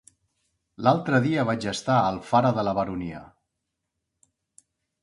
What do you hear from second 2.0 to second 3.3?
Alfara de la Baronia.